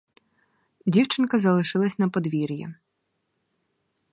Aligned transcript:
Дівчинка 0.85 1.39
залишилась 1.39 1.99
на 1.99 2.09
подвір'ї. 2.09 2.73